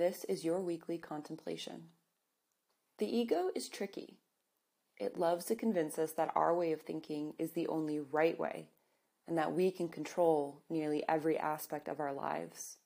[0.00, 1.88] this is your weekly contemplation.
[2.98, 4.18] The ego is tricky.
[4.98, 8.68] It loves to convince us that our way of thinking is the only right way
[9.28, 12.78] and that we can control nearly every aspect of our lives.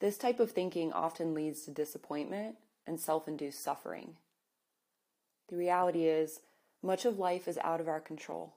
[0.00, 2.56] This type of thinking often leads to disappointment
[2.86, 4.16] and self induced suffering.
[5.48, 6.40] The reality is,
[6.82, 8.56] much of life is out of our control.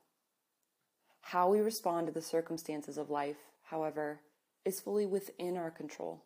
[1.22, 4.20] How we respond to the circumstances of life, however,
[4.66, 6.24] is fully within our control.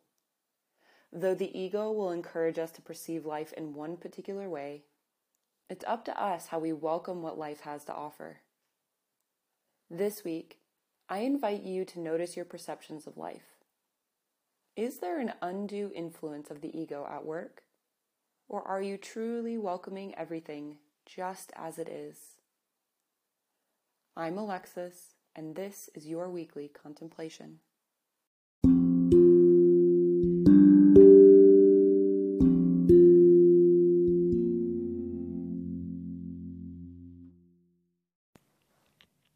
[1.12, 4.84] Though the ego will encourage us to perceive life in one particular way,
[5.70, 8.40] it's up to us how we welcome what life has to offer.
[9.90, 10.58] This week,
[11.08, 13.58] I invite you to notice your perceptions of life.
[14.76, 17.64] Is there an undue influence of the ego at work?
[18.50, 22.18] Or are you truly welcoming everything just as it is?
[24.16, 27.60] I'm Alexis, and this is your weekly contemplation.